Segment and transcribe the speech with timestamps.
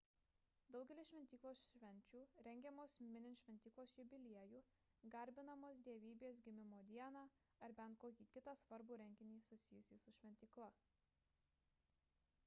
[0.75, 4.61] daugelis šventyklos švenčių rengiamos minint šventyklos jubiliejų
[5.17, 7.23] garbinamos dievybės gimimo dieną
[7.69, 10.71] ar bet kokį kitą svarbų renginį susijusį su šventykla